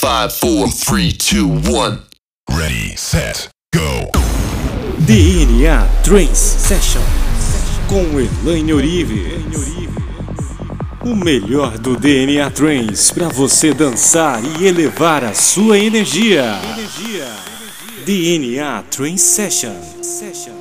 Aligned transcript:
Five, 0.00 0.32
four, 0.32 0.68
three, 0.68 1.10
two, 1.10 1.48
one. 1.48 2.02
Ready, 2.48 2.94
set, 2.94 3.48
go. 3.74 4.08
DNA 5.04 5.88
Trance 6.04 6.38
Session 6.38 7.02
com 7.88 8.04
Elaine 8.20 8.72
Orives. 8.74 9.42
O 11.04 11.16
melhor 11.16 11.78
do 11.78 11.96
DNA 11.96 12.48
Trance 12.52 13.12
para 13.12 13.28
você 13.28 13.74
dançar 13.74 14.40
e 14.60 14.68
elevar 14.68 15.24
a 15.24 15.34
sua 15.34 15.76
energia. 15.76 16.60
DNA 18.06 18.84
Trance 18.84 19.24
Session. 19.24 20.57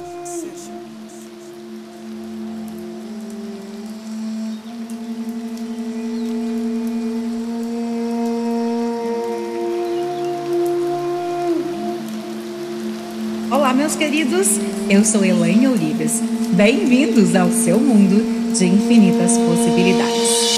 Olá, 13.68 13.76
meus 13.76 13.98
queridos. 13.98 14.48
Eu 14.90 15.04
sou 15.04 15.26
Elaine 15.26 15.68
Ourives. 15.68 16.22
Bem-vindos 16.54 17.36
ao 17.36 17.52
seu 17.52 17.78
mundo 17.78 18.54
de 18.58 18.66
infinitas 18.66 19.38
possibilidades. 19.38 20.56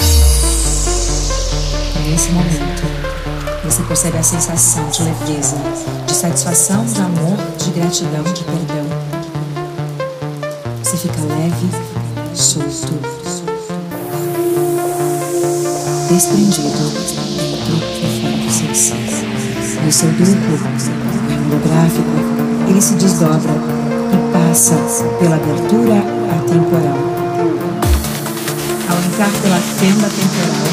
Nesse 2.08 2.30
momento, 2.30 2.82
você 3.64 3.82
percebe 3.82 4.16
a 4.16 4.22
sensação 4.22 4.88
de 4.90 5.02
leveza, 5.02 5.56
de 6.06 6.14
satisfação, 6.14 6.84
de 6.84 7.00
amor, 7.00 7.36
de 7.58 7.70
gratidão, 7.72 8.22
de 8.22 8.44
perdão. 8.44 8.86
Você 10.84 10.96
fica 10.96 11.20
leve, 11.20 11.66
solto, 12.32 12.94
desprendido 16.08 16.68
dentro 17.42 17.74
e 18.02 18.20
fora 18.20 18.36
do 18.36 18.52
seu 18.52 18.72
ser. 18.72 18.94
E 19.84 19.88
o 19.88 19.92
seu 19.92 20.08
duplo, 20.12 20.60
o 21.40 21.56
holográfico, 21.56 22.29
ele 22.70 22.80
se 22.80 22.94
desdobra 22.94 23.50
e 24.12 24.32
passa 24.32 24.76
pela 25.18 25.34
abertura 25.34 25.96
atemporal. 26.38 26.98
Ao 28.88 28.96
entrar 28.96 29.30
pela 29.42 29.56
fenda 29.56 30.08
temporal, 30.08 30.70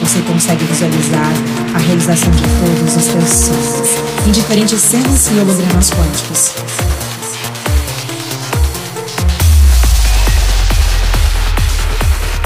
você 0.00 0.20
consegue 0.20 0.64
visualizar 0.66 1.32
a 1.74 1.78
realização 1.78 2.30
de 2.32 2.42
todos 2.42 2.96
os 2.96 3.06
teus 3.06 3.30
sonhos, 3.30 3.88
em 4.26 4.30
diferentes 4.30 4.78
cenas 4.78 5.26
e 5.28 5.40
hologramas 5.40 5.90
quânticos. 5.90 6.52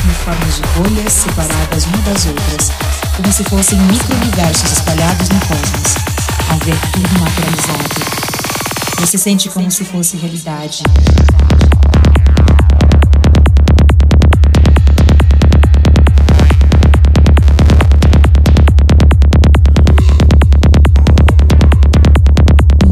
Em 0.05 0.25
formas 0.25 0.55
de 0.55 0.62
bolhas 0.78 1.12
separadas 1.12 1.87
umas 1.87 2.05
das 2.05 2.27
outras, 2.27 2.70
como 3.17 3.33
se 3.33 3.45
fossem 3.45 3.78
micro-universos 3.81 4.72
espalhados 4.72 5.28
no 5.28 5.41
cosmos. 5.41 6.00
Ao 6.51 6.59
ver 6.59 6.77
tudo 6.93 7.20
materializado, 7.20 7.89
você 8.98 9.17
sente 9.17 9.48
como 9.48 9.70
se 9.70 9.84
fosse 9.84 10.17
realidade. 10.17 10.83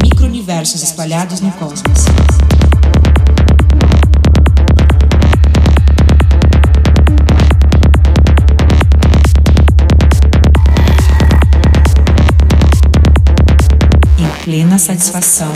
Micro-universos 0.01 0.81
espalhados 0.81 1.41
no 1.41 1.51
cosmos. 1.51 2.08
Plena 14.49 14.79
satisfação. 14.79 15.53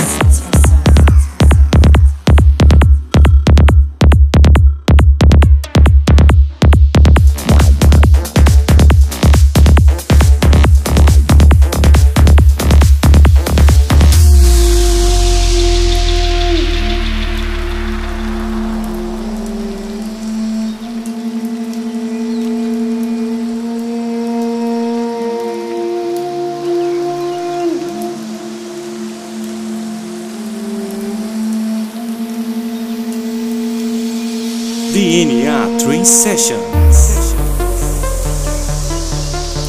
Trance 35.83 36.13
Session. 36.13 36.55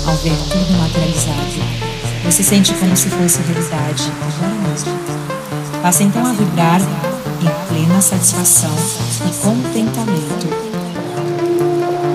Ao 0.07 0.15
ver 0.19 0.37
tudo 0.49 0.79
materializado, 0.79 1.61
você 2.25 2.45
sente 2.45 2.73
como 2.75 2.97
se 2.97 3.09
fosse 3.09 3.41
realidade 3.43 4.13
agora 4.23 4.55
mesmo. 4.69 4.93
Passa 5.83 6.05
então 6.05 6.25
a 6.25 6.33
vibrar 6.33 6.81
em 6.81 7.69
plena 7.69 8.01
satisfação 8.01 8.71
e 9.27 9.33
contentamento 9.43 10.47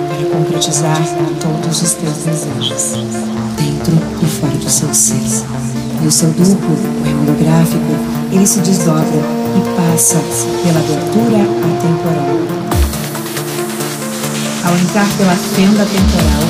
para 0.08 0.30
concretizar 0.38 0.98
todos 1.42 1.82
os 1.82 1.94
teus 1.96 2.14
desejos, 2.20 2.94
dentro 3.58 3.98
e 4.24 4.26
fora 4.26 4.56
do 4.56 4.70
seu 4.70 4.94
ser. 4.94 5.46
E 6.02 6.08
o 6.08 6.12
seu 6.12 6.30
duplo, 6.32 6.70
o 6.70 7.22
holográfico, 7.22 8.32
ele 8.32 8.48
se 8.48 8.60
desdobra 8.62 9.04
e 9.04 9.92
passa 9.92 10.16
pela 10.64 10.80
abertura 10.80 11.44
atemporal. 11.76 12.59
Ao 14.64 14.76
entrar 14.78 15.08
pela 15.18 15.36
fenda 15.36 15.86
temporal, 15.86 16.44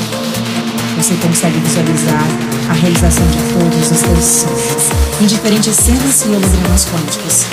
você 0.97 1.14
consegue 1.16 1.59
visualizar 1.59 2.24
a 2.70 2.74
realização 2.74 3.25
de 3.28 3.38
todos 3.53 3.92
os 3.92 4.02
teus 4.02 4.25
sonhos, 4.25 4.90
em 5.22 5.25
diferentes 5.25 5.75
cenas 5.75 6.25
e 6.25 6.30
hologramas 6.30 6.86
quânticos. 6.86 7.46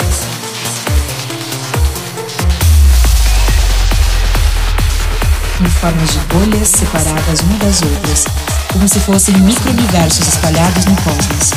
Em 5.61 5.69
formas 5.69 6.11
de 6.11 6.19
bolhas 6.19 6.67
separadas 6.67 7.41
umas 7.41 7.59
das 7.59 7.81
outras, 7.83 8.25
como 8.73 8.87
se 8.87 8.99
fossem 8.99 9.37
micro-universos 9.39 10.27
espalhados 10.27 10.85
no 10.85 10.95
cosmos. 10.97 11.51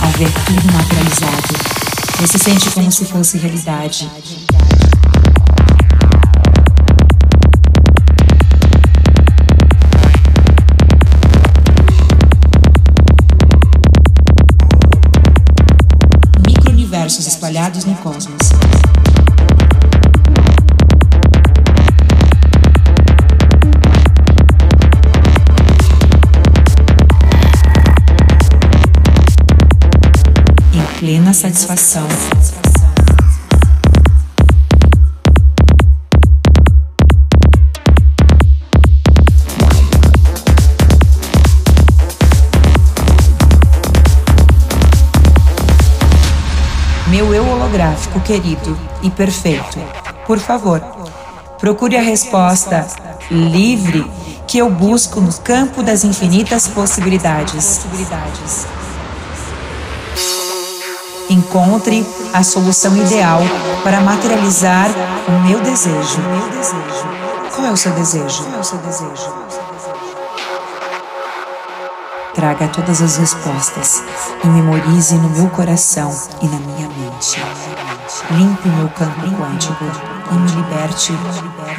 Ao 0.00 0.10
ver 0.10 0.30
tudo 0.46 0.72
materializado, 0.72 1.54
você 2.20 2.38
sente 2.38 2.70
como 2.70 2.90
se 2.90 3.04
fosse 3.04 3.38
realidade. 3.38 4.08
Espalhados 17.74 17.84
no 17.84 17.94
cosmos. 17.96 18.38
Em 30.72 30.98
plena 30.98 31.32
satisfação. 31.32 32.06
Holográfico 47.74 48.20
querido 48.20 48.78
e 49.02 49.10
perfeito, 49.10 49.80
por 50.28 50.38
favor, 50.38 50.80
procure 51.58 51.96
a 51.96 52.00
resposta 52.00 52.86
livre 53.28 54.08
que 54.46 54.58
eu 54.58 54.70
busco 54.70 55.20
no 55.20 55.32
campo 55.40 55.82
das 55.82 56.04
infinitas 56.04 56.68
possibilidades. 56.68 57.80
Encontre 61.28 62.06
a 62.32 62.44
solução 62.44 62.96
ideal 62.96 63.40
para 63.82 64.00
materializar 64.02 64.88
o 65.26 65.32
meu 65.44 65.58
desejo. 65.58 66.22
Qual 67.52 67.66
é 67.66 67.72
o 67.72 67.76
seu 67.76 67.90
desejo? 67.90 68.44
Traga 72.34 72.66
todas 72.68 73.00
as 73.00 73.16
respostas 73.16 74.02
e 74.42 74.46
memorize 74.48 75.14
no 75.14 75.30
meu 75.30 75.48
coração 75.50 76.10
e 76.42 76.46
na 76.46 76.58
minha 76.58 76.88
mente. 76.88 77.40
Limpe 78.30 78.68
meu 78.68 78.88
campo 78.88 79.20
quântico 79.36 79.84
e 80.30 80.34
me 80.34 80.50
liberte 80.50 81.12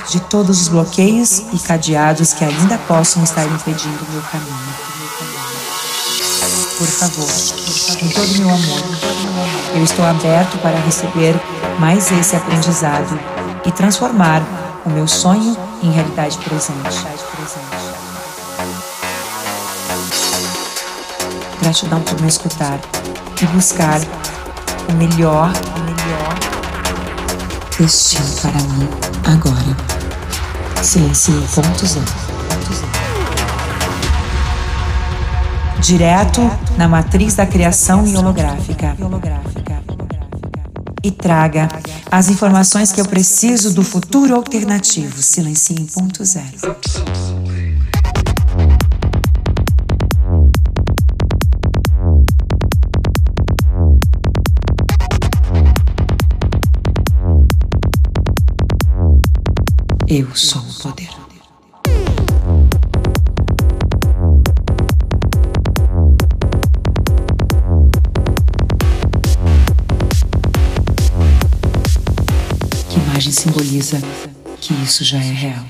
de 0.09 0.19
todos 0.21 0.61
os 0.61 0.67
bloqueios 0.69 1.39
e 1.51 1.59
cadeados 1.59 2.33
que 2.33 2.45
ainda 2.45 2.77
possam 2.87 3.23
estar 3.23 3.45
impedindo 3.45 4.05
o 4.05 4.11
meu 4.11 4.21
caminho. 4.21 4.75
Por 6.77 6.87
favor, 6.87 7.27
com 7.99 8.09
todo 8.09 8.37
meu 8.37 8.49
amor, 8.49 8.81
eu 9.75 9.83
estou 9.83 10.05
aberto 10.05 10.57
para 10.59 10.77
receber 10.79 11.35
mais 11.79 12.11
esse 12.11 12.35
aprendizado 12.35 13.19
e 13.65 13.71
transformar 13.71 14.41
o 14.85 14.89
meu 14.89 15.07
sonho 15.07 15.57
em 15.81 15.91
realidade 15.91 16.37
presente. 16.37 17.24
Gratidão 21.65 21.99
por 22.01 22.21
me 22.21 22.27
escutar 22.27 22.79
e 23.41 23.45
buscar 23.47 23.99
o 24.87 24.93
melhor, 24.93 25.51
o 25.51 25.79
melhor 25.79 26.35
destino 27.79 28.23
para 28.39 28.51
mim 28.51 28.87
agora. 29.25 29.75
Silêncio 30.83 31.33
ponto 31.55 31.87
zero. 31.87 32.05
Direto 35.79 36.41
na 36.77 36.87
matriz 36.87 37.33
da 37.33 37.47
criação 37.47 38.05
e 38.05 38.15
holográfica. 38.15 38.95
E 41.01 41.09
traga 41.09 41.67
as 42.11 42.29
informações 42.29 42.91
que 42.91 43.01
eu 43.01 43.07
preciso 43.07 43.73
do 43.73 43.81
futuro 43.81 44.35
alternativo. 44.35 45.19
Silencie 45.19 45.81
em 45.81 45.87
ponto 45.87 46.23
zero. 46.23 46.45
Eu 60.07 60.35
sou 60.35 60.61
o 60.61 60.73
poder. 60.83 61.09
Que 72.87 72.99
imagem 72.99 73.31
simboliza 73.31 73.99
que 74.61 74.73
isso 74.83 75.03
já 75.03 75.17
é 75.17 75.21
real? 75.31 75.65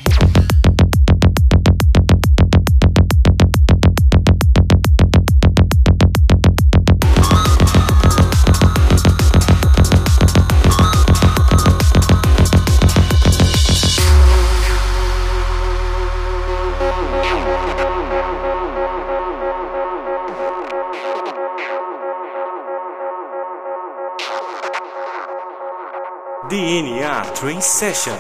DNA 26.56 27.22
Trance 27.38 27.68
Session. 27.68 28.16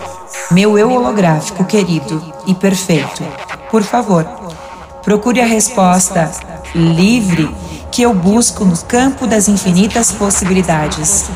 Meu 0.51 0.77
eu 0.77 0.91
holográfico 0.91 1.63
querido 1.63 2.21
e 2.45 2.53
perfeito, 2.53 3.23
por 3.71 3.81
favor, 3.81 4.25
procure 5.03 5.39
a 5.39 5.45
resposta 5.45 6.29
livre 6.75 7.49
que 7.89 8.01
eu 8.01 8.13
busco 8.13 8.65
no 8.65 8.77
campo 8.79 9.25
das 9.25 9.47
infinitas 9.47 10.11
possibilidades. 10.11 11.29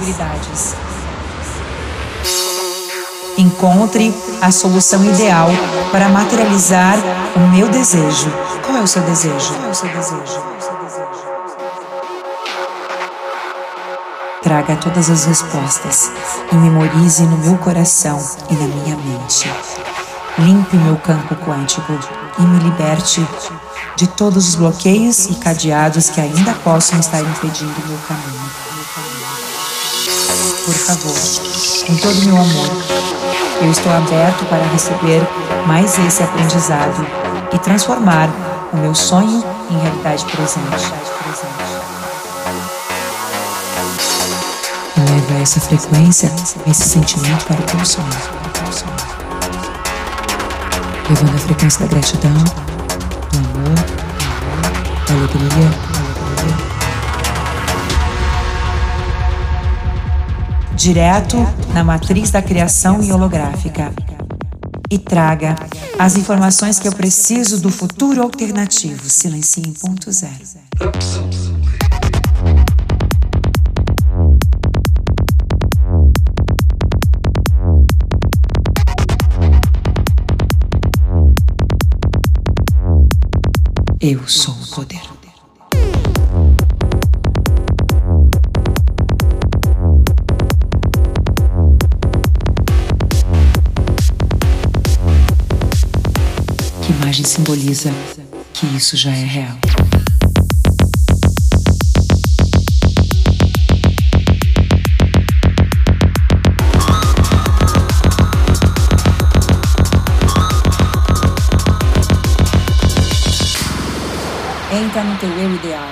Encontre 3.38 4.14
a 4.42 4.52
solução 4.52 5.02
ideal 5.06 5.48
para 5.94 6.10
materializar 6.10 6.98
o 7.34 7.40
meu 7.56 7.70
desejo. 7.70 8.30
Qual 8.66 8.78
é 8.78 8.82
o 8.82 8.88
seu 8.88 9.02
desejo? 9.04 9.54
Qual 9.54 9.68
é 9.68 9.72
o 9.72 9.74
seu 9.74 9.88
desejo? 9.88 10.59
Traga 14.42 14.78
todas 14.78 15.10
as 15.10 15.26
respostas 15.26 16.10
e 16.50 16.56
memorize 16.56 17.24
no 17.24 17.38
meu 17.40 17.58
coração 17.58 18.18
e 18.50 18.54
na 18.54 18.68
minha 18.68 18.96
mente. 18.96 19.52
Limpe 20.38 20.78
meu 20.78 20.96
campo 20.96 21.36
quântico 21.36 21.92
e 22.38 22.42
me 22.44 22.60
liberte 22.60 23.26
de 23.98 24.08
todos 24.08 24.48
os 24.48 24.56
bloqueios 24.56 25.26
e 25.26 25.36
cadeados 25.36 26.10
que 26.10 26.22
ainda 26.22 26.54
possam 26.64 26.98
estar 27.00 27.20
impedindo 27.20 27.74
meu 27.86 27.98
caminho. 28.08 28.50
Por 30.66 30.74
favor, 30.74 31.20
com 31.86 31.96
todo 31.98 32.26
meu 32.26 32.38
amor, 32.38 32.70
eu 33.62 33.72
estou 33.72 33.92
aberto 33.92 34.46
para 34.46 34.64
receber 34.72 35.22
mais 35.68 36.00
esse 36.00 36.24
aprendizado 36.24 37.06
e 37.52 37.60
transformar 37.60 38.30
o 38.72 38.78
meu 38.78 38.96
sonho 38.96 39.44
em 39.70 39.78
realidade 39.80 40.24
presente. 40.26 41.59
Essa 45.42 45.60
frequência, 45.60 46.32
esse 46.68 46.90
sentimento 46.90 47.46
para 47.46 47.60
o 47.60 47.64
teu. 47.64 47.80
Levando 51.10 51.36
a 51.36 51.40
frequência 51.40 51.80
da 51.82 51.88
gratidão, 51.88 52.34
do 52.34 53.38
amor, 53.38 53.76
da 55.08 55.14
alegria, 55.14 55.90
Direto 60.76 61.36
na 61.74 61.84
matriz 61.84 62.32
da 62.32 62.42
criação 62.42 63.04
e 63.04 63.12
holográfica. 63.12 63.92
E 64.90 64.98
traga 64.98 65.56
as 66.00 66.16
informações 66.16 66.80
que 66.80 66.88
eu 66.88 66.94
preciso 66.94 67.60
do 67.60 67.70
futuro 67.70 68.24
alternativo. 68.24 69.10
Silencie 69.10 69.68
em 69.68 69.74
ponto 69.74 70.10
zero. 70.10 70.40
Eu 84.02 84.26
sou 84.30 84.54
o 84.54 84.68
poder. 84.68 85.02
Que 96.82 96.94
imagem 96.94 97.26
simboliza 97.26 97.92
que 98.54 98.66
isso 98.68 98.96
já 98.96 99.12
é 99.12 99.26
real? 99.26 99.58
Teu 115.20 115.30
eu 115.30 115.54
ideal, 115.56 115.90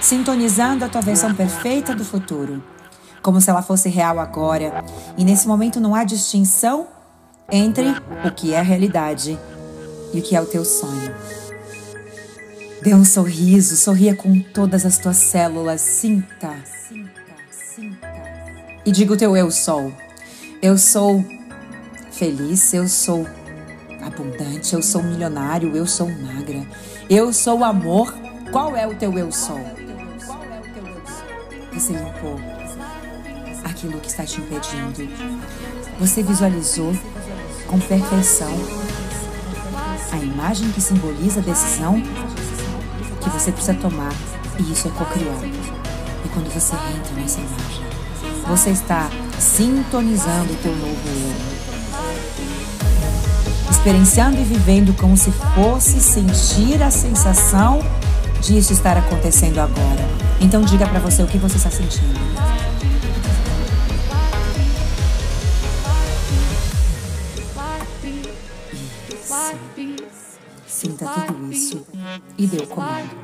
sintonizando 0.00 0.84
a 0.84 0.88
tua 0.88 1.02
versão 1.02 1.34
perfeita 1.34 1.94
do 1.94 2.04
futuro, 2.04 2.62
como 3.22 3.40
se 3.40 3.50
ela 3.50 3.62
fosse 3.62 3.88
real 3.88 4.18
agora. 4.18 4.84
E 5.18 5.24
nesse 5.24 5.46
momento 5.46 5.78
não 5.78 5.94
há 5.94 6.02
distinção 6.02 6.88
entre 7.50 7.88
o 8.24 8.30
que 8.30 8.54
é 8.54 8.62
realidade 8.62 9.38
e 10.14 10.18
o 10.18 10.22
que 10.22 10.34
é 10.34 10.40
o 10.40 10.46
teu 10.46 10.64
sonho. 10.64 11.14
Dê 12.82 12.94
um 12.94 13.04
sorriso, 13.04 13.76
sorria 13.76 14.16
com 14.16 14.40
todas 14.40 14.86
as 14.86 14.98
tuas 14.98 15.18
células, 15.18 15.82
sinta. 15.82 16.54
E 18.86 18.90
diga 18.90 19.12
o 19.12 19.16
teu 19.16 19.36
eu 19.36 19.50
sou. 19.50 19.92
Eu 20.62 20.78
sou 20.78 21.22
feliz, 22.10 22.72
eu 22.72 22.88
sou 22.88 23.26
abundante, 24.02 24.74
eu 24.74 24.82
sou 24.82 25.02
milionário, 25.02 25.76
eu 25.76 25.86
sou 25.86 26.08
magra, 26.08 26.66
eu 27.08 27.32
sou 27.32 27.62
amor. 27.62 28.14
Qual 28.52 28.74
é 28.76 28.86
o 28.86 28.94
teu 28.94 29.16
eu 29.16 29.30
sou? 29.30 29.60
Você 31.72 31.92
limpou 31.92 32.40
aquilo 33.64 34.00
que 34.00 34.08
está 34.08 34.24
te 34.24 34.40
impedindo. 34.40 35.08
Você 36.00 36.22
visualizou 36.22 36.92
com 37.68 37.78
perfeição 37.78 38.52
a 40.12 40.16
imagem 40.16 40.70
que 40.72 40.80
simboliza 40.80 41.38
a 41.38 41.42
decisão 41.42 42.02
que 43.22 43.30
você 43.30 43.52
precisa 43.52 43.74
tomar. 43.74 44.12
E 44.58 44.72
isso 44.72 44.88
é 44.88 44.90
co-criar. 44.90 45.44
E 46.24 46.28
quando 46.30 46.52
você 46.52 46.74
entra 46.74 47.14
nessa 47.14 47.38
imagem, 47.40 47.84
você 48.48 48.70
está 48.70 49.08
sintonizando 49.38 50.52
o 50.52 50.56
teu 50.56 50.74
novo 50.74 51.00
eu 51.06 51.60
experienciando 53.80 54.38
e 54.38 54.44
vivendo 54.44 54.94
como 54.94 55.16
se 55.16 55.30
fosse 55.54 56.00
sentir 56.00 56.82
a 56.82 56.90
sensação 56.90 57.80
disso 58.40 58.72
estar 58.72 58.96
acontecendo 58.96 59.58
agora. 59.58 60.08
Então 60.40 60.62
diga 60.62 60.86
para 60.86 60.98
você 60.98 61.22
o 61.22 61.26
que 61.26 61.38
você 61.38 61.56
está 61.56 61.70
sentindo. 61.70 62.18
Isso. 69.76 70.38
Sinta 70.66 71.06
tudo 71.06 71.52
isso 71.52 71.86
e 72.38 72.46
dê 72.46 72.58
o 72.58 72.66
comando. 72.66 73.19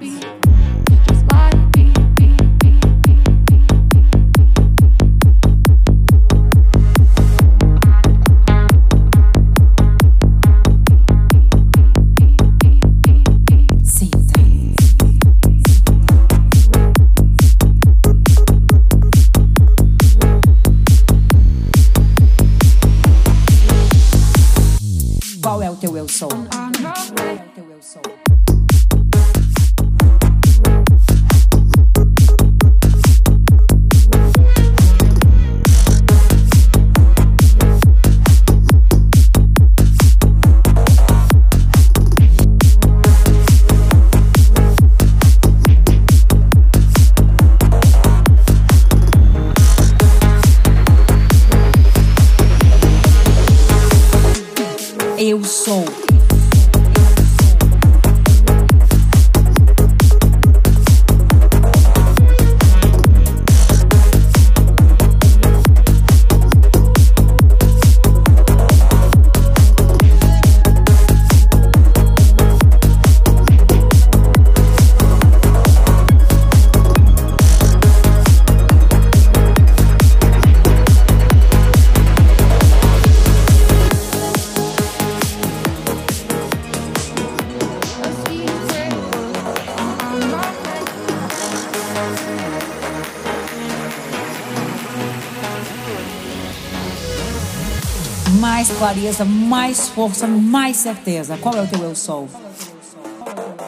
Clareza, 98.87 99.25
mais 99.25 99.89
força, 99.89 100.29
mais 100.29 100.77
certeza. 100.77 101.37
Qual 101.39 101.57
é 101.57 101.61
o 101.61 101.67
teu 101.67 101.83
eu 101.83 101.97
sou? 101.97 102.29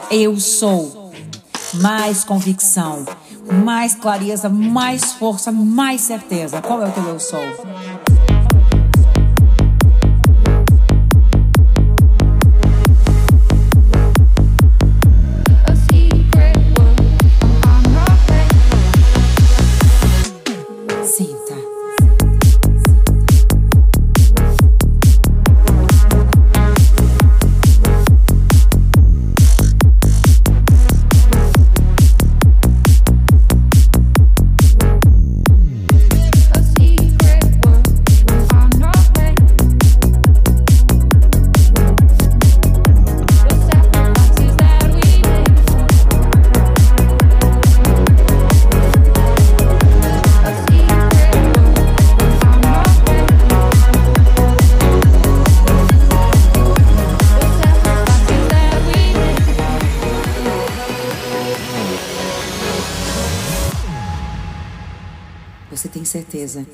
Eu 0.09 0.39
sou. 0.39 1.11
Mais 1.73 2.23
convicção, 2.23 3.05
mais 3.65 3.93
clareza, 3.93 4.47
mais 4.47 5.11
força, 5.13 5.51
mais 5.51 6.01
certeza. 6.01 6.61
Qual 6.61 6.81
é 6.81 6.87
o 6.87 6.91
teu 6.91 7.03
eu 7.03 7.19
sou? 7.19 7.43
Certeza, 66.49 66.65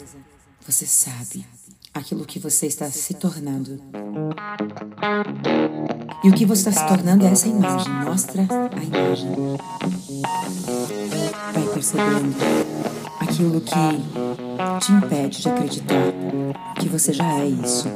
você 0.66 0.86
sabe 0.86 1.46
aquilo 1.94 2.26
que 2.26 2.40
você 2.40 2.68
está 2.68 2.90
se 2.90 3.14
tornando. 3.14 3.82
E 6.24 6.30
o 6.30 6.34
que 6.34 6.46
você 6.46 6.70
está 6.70 6.82
se 6.82 6.88
tornando 6.88 7.26
é 7.26 7.32
essa 7.32 7.48
imagem. 7.48 7.94
Mostra 7.94 8.44
a 8.44 8.84
imagem. 8.84 9.30
Vai 11.54 11.74
percebendo 11.74 12.36
aquilo 13.20 13.62
que 13.62 14.80
te 14.80 14.92
impede 14.92 15.42
de 15.42 15.50
acreditar 15.50 16.14
que 16.80 16.88
você 16.88 17.14
já 17.14 17.30
é 17.40 17.48
isso. 17.48 17.88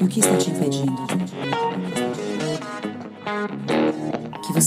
E 0.00 0.04
o 0.04 0.08
que 0.08 0.20
está 0.20 0.36
te 0.36 0.50
impedindo? 0.50 1.21
que 1.21 1.21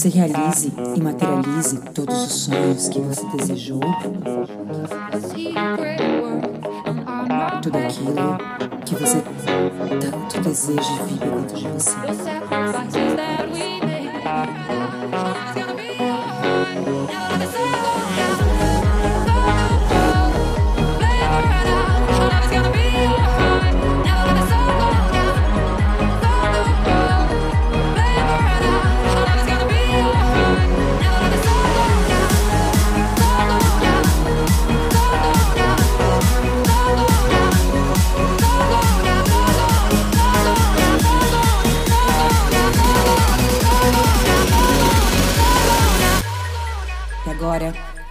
você 0.06 0.18
realize 0.18 0.72
e 0.96 1.02
materialize 1.02 1.80
todos 1.92 2.16
os 2.16 2.32
sonhos 2.32 2.88
que 2.88 3.00
você 3.00 3.26
desejou, 3.36 3.80
tudo 7.62 7.78
aquilo 7.78 8.38
que 8.84 8.94
você 8.94 9.22
tanto 10.00 10.40
deseja 10.42 11.02
viver 11.06 11.30
dentro 11.30 11.56
de 11.56 11.68
você. 11.68 12.95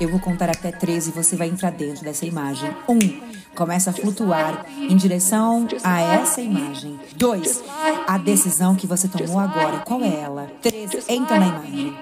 Eu 0.06 0.10
vou 0.12 0.20
contar 0.20 0.52
até 0.52 0.72
13 0.72 1.10
e 1.10 1.14
você 1.14 1.36
vai 1.36 1.48
entrar 1.48 1.72
dentro 1.72 2.04
dessa 2.04 2.28
imagem. 2.28 2.70
Um, 2.88 3.00
começa 3.56 3.90
a 3.90 3.94
flutuar 3.94 4.64
em 4.78 4.96
direção 4.96 5.68
a 5.84 6.00
essa 6.00 6.42
imagem. 6.42 7.00
Dois, 7.16 7.64
a 8.06 8.16
decisão 8.20 8.76
que 8.76 8.86
você 8.86 9.08
tomou 9.08 9.40
agora. 9.40 9.80
Qual 9.80 10.04
é 10.04 10.22
ela? 10.22 10.48
Três, 10.62 10.92
entra 11.10 11.40
na 11.40 11.48
imagem. 11.48 11.98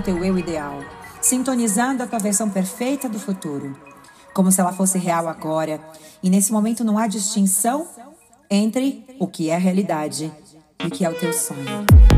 No 0.00 0.04
teu 0.04 0.24
eu 0.24 0.38
ideal, 0.38 0.82
sintonizando 1.20 2.02
a 2.02 2.06
tua 2.06 2.18
versão 2.18 2.48
perfeita 2.48 3.06
do 3.06 3.18
futuro, 3.18 3.76
como 4.32 4.50
se 4.50 4.58
ela 4.58 4.72
fosse 4.72 4.98
real 4.98 5.28
agora. 5.28 5.78
E 6.22 6.30
nesse 6.30 6.50
momento 6.50 6.82
não 6.82 6.96
há 6.96 7.06
distinção 7.06 7.86
entre 8.50 9.04
o 9.18 9.26
que 9.26 9.50
é 9.50 9.58
realidade 9.58 10.32
e 10.82 10.86
o 10.86 10.90
que 10.90 11.04
é 11.04 11.10
o 11.10 11.14
teu 11.14 11.34
sonho. 11.34 12.09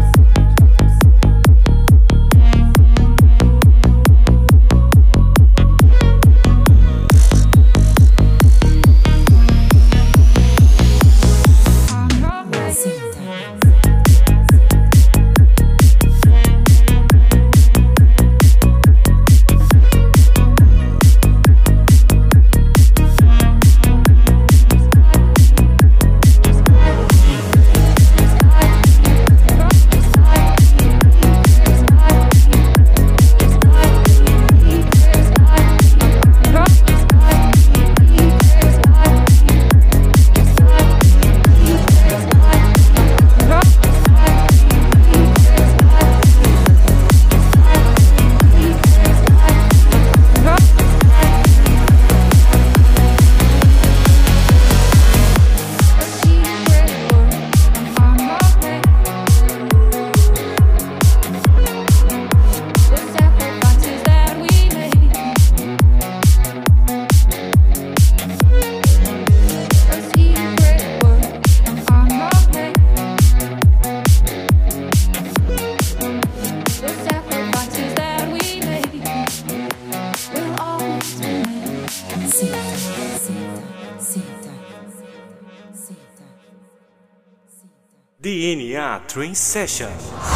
Train 89.12 89.34
Session. 89.34 90.31